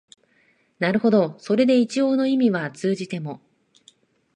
[0.79, 3.39] なるほどそれで一応の意味は通じても、